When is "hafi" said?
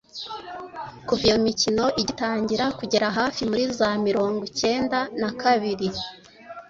3.17-3.41